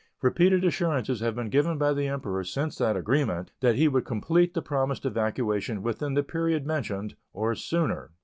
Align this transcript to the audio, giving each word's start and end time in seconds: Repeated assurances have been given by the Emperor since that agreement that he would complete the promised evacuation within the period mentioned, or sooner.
Repeated 0.23 0.65
assurances 0.65 1.19
have 1.19 1.35
been 1.35 1.49
given 1.51 1.77
by 1.77 1.93
the 1.93 2.07
Emperor 2.07 2.43
since 2.43 2.75
that 2.79 2.97
agreement 2.97 3.51
that 3.59 3.75
he 3.75 3.87
would 3.87 4.03
complete 4.03 4.55
the 4.55 4.61
promised 4.63 5.05
evacuation 5.05 5.83
within 5.83 6.15
the 6.15 6.23
period 6.23 6.65
mentioned, 6.65 7.15
or 7.33 7.53
sooner. 7.53 8.09